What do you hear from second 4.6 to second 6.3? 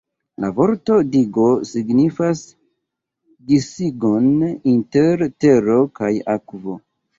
inter tero kaj